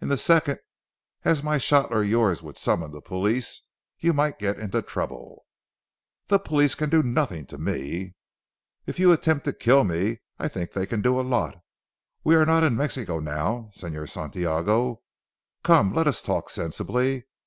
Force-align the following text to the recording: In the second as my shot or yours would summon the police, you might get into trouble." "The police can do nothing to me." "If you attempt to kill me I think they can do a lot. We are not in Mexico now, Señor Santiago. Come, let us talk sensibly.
In 0.00 0.08
the 0.08 0.16
second 0.16 0.60
as 1.26 1.42
my 1.42 1.58
shot 1.58 1.92
or 1.92 2.02
yours 2.02 2.42
would 2.42 2.56
summon 2.56 2.90
the 2.90 3.02
police, 3.02 3.64
you 3.98 4.14
might 4.14 4.38
get 4.38 4.58
into 4.58 4.80
trouble." 4.80 5.44
"The 6.28 6.38
police 6.38 6.74
can 6.74 6.88
do 6.88 7.02
nothing 7.02 7.44
to 7.48 7.58
me." 7.58 8.14
"If 8.86 8.98
you 8.98 9.12
attempt 9.12 9.44
to 9.44 9.52
kill 9.52 9.84
me 9.84 10.22
I 10.38 10.48
think 10.48 10.70
they 10.70 10.86
can 10.86 11.02
do 11.02 11.20
a 11.20 11.20
lot. 11.20 11.60
We 12.24 12.34
are 12.34 12.46
not 12.46 12.64
in 12.64 12.76
Mexico 12.78 13.20
now, 13.20 13.70
Señor 13.76 14.08
Santiago. 14.08 15.02
Come, 15.62 15.92
let 15.92 16.06
us 16.06 16.22
talk 16.22 16.48
sensibly. 16.48 17.26